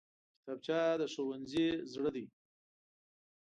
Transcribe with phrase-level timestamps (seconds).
[0.41, 2.25] کتابچه د ښوونځي زړه دی